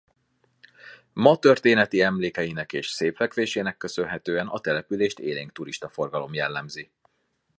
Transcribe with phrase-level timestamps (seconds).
[1.13, 6.91] Ma történeti emlékeinek és szép fekvésének köszönhetően a települést élénk turista forgalom jellemzi.